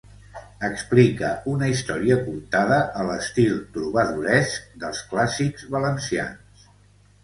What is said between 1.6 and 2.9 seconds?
història contada